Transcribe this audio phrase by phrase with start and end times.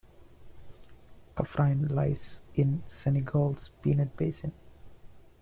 [1.37, 4.51] Kaffrine lies in Senegal's Peanut Basin.